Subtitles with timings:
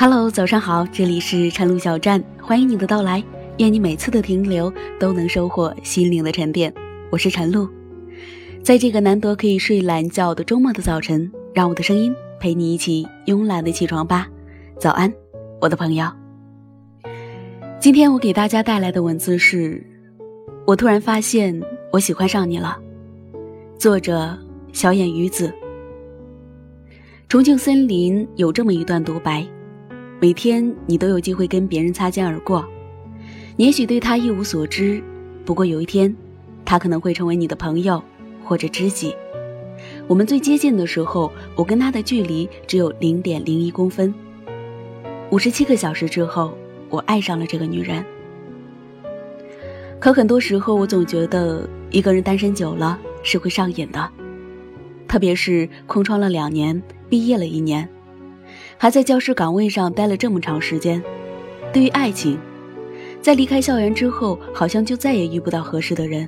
[0.00, 3.22] Hello，早上好，这里是晨露小站，欢迎你的到来。
[3.58, 6.72] 愿你每次的停留都能收获心灵的沉淀。
[7.10, 7.68] 我是晨露，
[8.62, 14.26] 在这个难得可以睡懒觉的周末的早晨，让我的声音陪你一起慵懒的起床吧。
[14.78, 15.12] 早安，
[15.60, 16.10] 我的朋友。
[17.78, 19.84] 今天我给大家带来的文字是：
[20.66, 21.60] 我突然发现
[21.92, 22.78] 我喜欢上你了。
[23.78, 24.34] 作者：
[24.72, 25.52] 小眼鱼子。
[27.28, 29.46] 重庆森林有这么一段独白：
[30.20, 32.62] 每天你都有机会跟别人擦肩而过，
[33.56, 35.02] 你也许对他一无所知，
[35.46, 36.14] 不过有一天，
[36.62, 38.02] 他可能会成为你的朋友
[38.44, 39.14] 或者知己。
[40.06, 44.12] 我们最接近的时候，我跟他的距离只有零点零一公分。
[45.30, 46.52] 五十七个小时之后，
[46.90, 48.04] 我爱上了这个女人。
[49.98, 52.98] 可很多时候，我总觉得一个人单身久了。
[53.22, 54.10] 是会上瘾的，
[55.06, 57.86] 特别是空窗了两年，毕业了一年，
[58.82, 61.02] 还在教师岗位上待了这么长时间。
[61.70, 62.38] 对于爱情，
[63.20, 66.26] 在离开校园之后，好像就再也遇不到合适的人。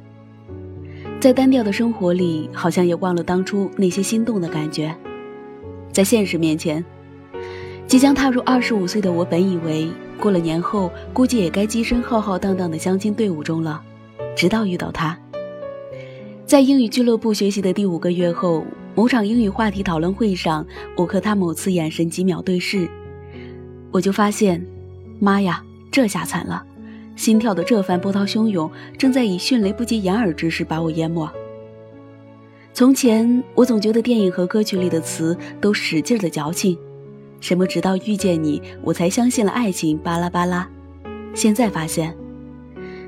[1.18, 4.94] 在单调的生活里，好像也忘了当初那些心动的感觉。
[5.92, 6.84] 在现实面前，
[7.86, 9.88] 即将踏入二十五岁的我，本以为
[10.20, 13.80] 过了年后，估计也该跻身浩浩荡荡的相亲队伍中了，
[14.36, 15.18] 直到遇到他。
[16.44, 18.62] 在英语俱乐部学习的第五个月后，
[18.94, 22.86] 某场英语话题讨论会上，我和他某次眼神几秒对视，
[23.90, 24.62] 我就发现，
[25.18, 26.62] 妈呀，这下惨了！
[27.16, 31.26] 心跳的这番波涛汹涌，正在以迅雷不及掩耳之势把我淹没。
[32.74, 36.76] 从前，我总觉得电影和歌曲里的词都使劲的矫情，
[37.40, 40.68] 什么直到遇见你，我才相信了爱情，巴拉巴拉。
[41.34, 42.21] 现在发现。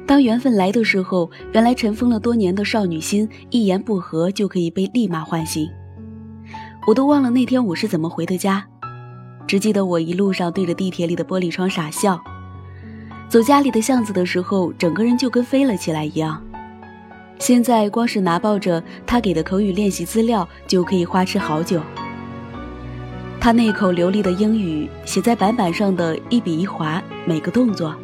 [0.06, 5.66] 当缘分来的时候，原来尘封了多年的少女心，一言不合就可以被立马唤醒。
[6.86, 8.66] 我都忘了那天我是怎么回的家，
[9.46, 12.20] 只记得我一路上对着地铁里的玻璃窗傻笑。
[13.30, 16.42] 走家里的巷子的时候，整个人就跟飞了起来一样。
[17.38, 21.80] 现在光是拿抱着他给的口语练习资料，就可以花痴好久。
[23.40, 27.94] 他那口流利的英语写在板板上的一笔一划，每个动作。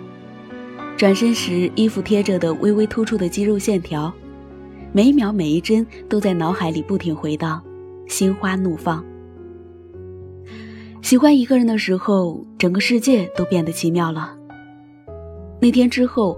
[1.00, 4.12] 转身时，衣服贴着的微微突出的肌肉线条，
[4.93, 7.59] 每一秒每一帧都在脑海里不停回荡，
[8.06, 9.03] 心花怒放。
[11.00, 14.37] 喜欢一个人的时候，整个世界都变得奇妙了。
[15.59, 16.37] 那天之后，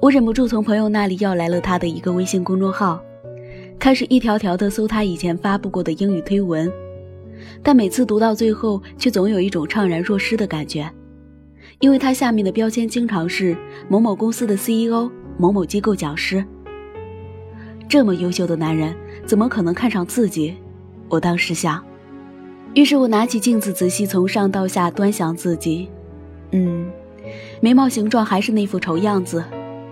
[0.00, 3.00] 我忍不住从朋友那里要来了他的一个微信公众号，
[3.78, 6.68] 开始一条条的搜他以前发布过的英语推文，
[7.62, 10.90] 但每次读到最后，却总有一种怅然若失的感觉。
[11.82, 13.56] 因为他下面的标签经常是
[13.88, 16.44] 某某公司的 CEO、某某机构讲师。
[17.88, 18.94] 这么优秀的男人，
[19.26, 20.54] 怎么可能看上自己？
[21.08, 21.84] 我当时想。
[22.74, 25.88] 于是我拿起镜子，仔细从上到下端详自己。
[26.52, 26.88] 嗯，
[27.60, 29.42] 眉毛形状还是那副丑样子，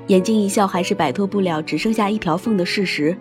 [0.06, 3.16] 眼睛一笑还是摆脱不了只剩下一条缝的事实。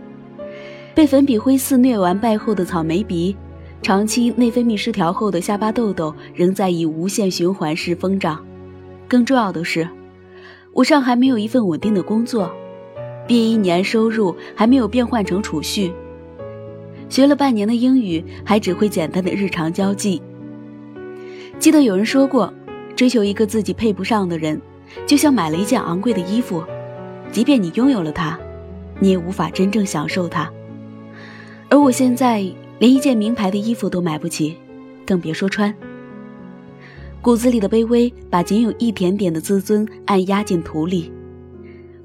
[0.94, 3.35] 被粉笔灰肆虐完败后的草莓鼻，
[3.81, 8.46] 长期内分泌失调后的下巴痘痘，仍在以无限循环式疯长。
[9.09, 9.90] 更重要的是，
[10.72, 12.50] 我尚还没有一份稳定的工作，
[13.28, 15.92] 毕业一年收入还没有变换成储蓄。
[17.09, 20.22] 学了半年的英语，还只会简单的日常交际。
[21.58, 22.53] 记得有人说过，
[22.96, 24.62] 追求一个自己配不上的人，
[25.08, 26.64] 就像买了一件昂贵的衣服，
[27.31, 28.40] 即便你拥有了它，
[29.00, 30.47] 你也无法真正享受它。
[31.68, 32.46] 而我现在
[32.78, 34.56] 连一件名牌的衣服都买不起，
[35.03, 35.74] 更别说穿。
[37.22, 41.12] 骨子里的卑微，把仅有一点点的自尊按压进土里。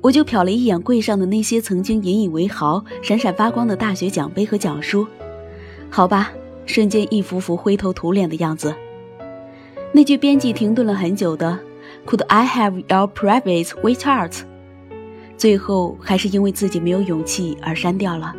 [0.00, 5.06] 我就瞟了一眼柜上的那些曾经引以为豪、闪闪发光的大学奖杯和奖书，
[5.88, 6.32] 好吧，
[6.66, 8.74] 瞬间一幅幅灰头土脸的样子。
[9.92, 11.58] 那句编辑停顿了很久的
[12.04, 14.42] “Could I have your private WeChat？”
[15.38, 18.34] 最后还是因为自己没有勇气而删掉了。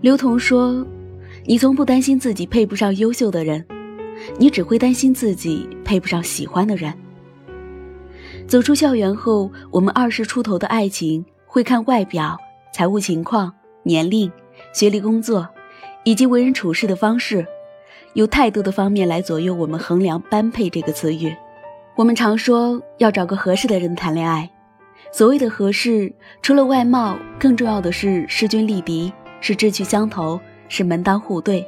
[0.00, 0.84] 刘同说
[1.44, 3.64] ：“你从不担心自己配不上优秀的人。”
[4.38, 6.92] 你只会担心自己配不上喜欢的人。
[8.46, 12.38] 走出校园后，我们二十出头的爱情会看外表、
[12.72, 13.52] 财务情况、
[13.82, 14.30] 年龄、
[14.72, 15.48] 学历、工作，
[16.04, 17.44] 以及为人处事的方式，
[18.14, 21.34] 有太多的方面来左右我们衡量“般配”这个词语。
[21.96, 24.48] 我们常说要找个合适的人谈恋爱，
[25.10, 31.66] 所谓的合适，除了外貌，更重要的是势均力敌，是志趣相投，是门当户对。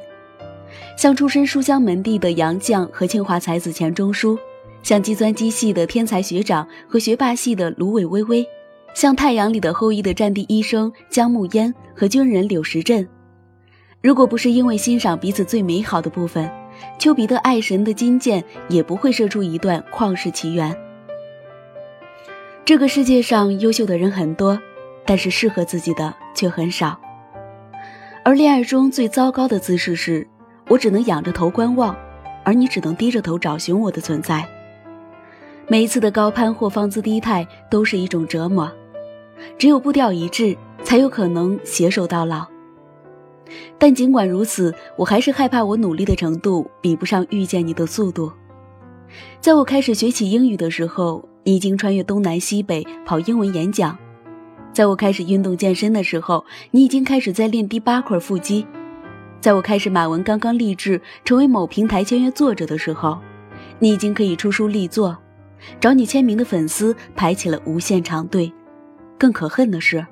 [0.97, 4.37] 像出身书香门第的杨绛和清华才子钱钟书，
[4.83, 8.45] 像计算机系的天才学长和学霸系的芦苇微微，
[8.93, 13.07] 像太阳里的后裔的战地医生姜暮烟和军人柳时镇。
[14.01, 16.49] 如果不是因为欣赏彼此最美好的部分，
[16.97, 20.75] 丘比特爱神的金箭也不会射出一段旷世奇缘。
[22.63, 24.57] 这个世界上优秀的人很多，
[25.05, 26.97] 但是适合自己的却很少。
[28.23, 30.25] 而恋爱中最糟糕的姿势是，
[30.69, 31.93] 我只能仰着头观望，
[32.45, 34.47] 而你只能低着头找寻我的存在。
[35.67, 38.71] 每一次的高攀或放姿低态都是一种折磨，
[39.57, 42.45] 只有步调一致，才有可能携手到老。
[43.77, 48.31] 但尽管如此，我还是害怕我努力的程度比不上遇见你的速度。
[49.41, 51.27] 在我开始学起英语的时候。
[51.45, 53.97] 你已经穿越东南西北跑英文演讲，
[54.71, 58.67] 在我开始运动健身的时候，你已经开始在练第八块腹肌；
[59.41, 63.17] 在我开始马文刚刚立志成为某平台签约作者的时候，
[63.79, 65.17] 你已经可以出书立作，
[65.79, 68.51] 找你签名的粉丝排起了无限长队。
[69.17, 70.05] 更可恨的是，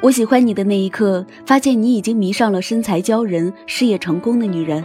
[0.00, 4.84] 我喜欢你的那一刻，发现你已经迷上了身材骄人、事业成功的女人。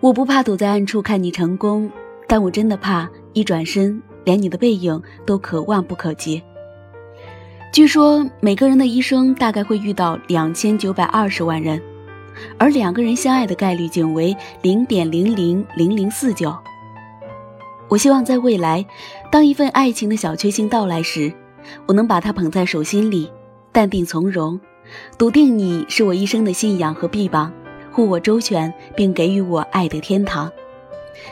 [0.00, 1.90] 我不怕躲在暗处看你成功。
[2.26, 6.40] 但我真的怕一转身，连你的背影都可望不可及。
[7.72, 11.80] 据说每个人的一生大概会遇到两千九百二十万人，
[12.58, 16.52] 而两个人相爱的概率仅为零点零零零零四九。
[17.88, 18.84] 我希望在未来，
[19.30, 21.32] 当一份爱情的小确幸到来时，
[21.86, 23.30] 我能把它捧在手心里，
[23.70, 24.58] 淡定从容，
[25.16, 27.52] 笃定你是我一生的信仰和臂膀，
[27.92, 30.50] 护我周全，并给予我爱的天堂。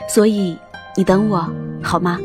[0.07, 0.57] 所以。
[0.97, 1.47] 你等我
[1.81, 2.19] 好吗？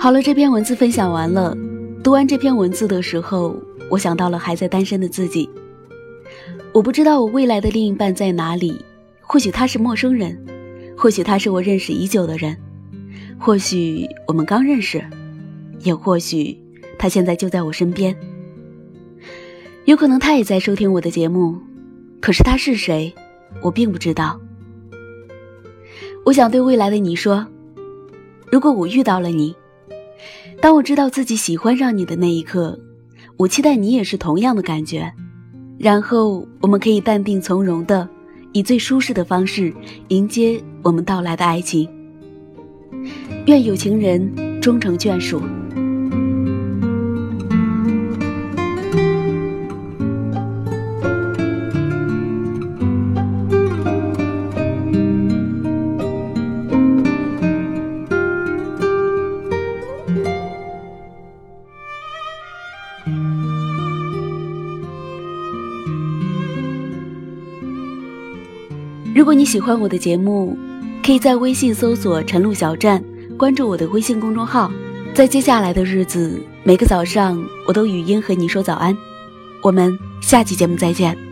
[0.00, 1.56] 好了，这篇文字分享完了。
[2.04, 3.56] 读完这篇文字的时候，
[3.90, 5.50] 我想到了还在单身的自己。
[6.72, 8.80] 我不知道我未来的另一半在哪里，
[9.20, 10.38] 或许他是陌生人，
[10.96, 12.56] 或许他是我认识已久的人，
[13.40, 15.04] 或许我们刚认识，
[15.80, 16.56] 也或许
[16.96, 18.16] 他现在就在我身边。
[19.84, 21.56] 有可能他也在收听我的节目。
[22.20, 23.12] 可是他是谁，
[23.62, 24.40] 我并不知道。
[26.24, 27.44] 我想对未来的你说，
[28.52, 29.54] 如果我遇到了你，
[30.60, 32.78] 当我知道自己喜欢上你的那一刻，
[33.36, 35.12] 我期待你也是同样的感觉，
[35.78, 38.08] 然后我们可以淡定从容的，
[38.52, 39.72] 以最舒适的方式
[40.08, 41.88] 迎接我们到来的爱情。
[43.46, 45.40] 愿有情人终成眷属。
[69.18, 70.56] 如果你喜欢我的节目，
[71.04, 73.02] 可以在微信搜索“陈露小站”，
[73.36, 74.70] 关注我的微信公众号。
[75.12, 77.36] 在接下来的日子，每个早上
[77.66, 78.96] 我都语音和你说早安。
[79.60, 81.27] 我们下期节目再见。